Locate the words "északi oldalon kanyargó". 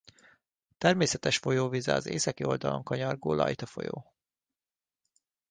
2.05-3.33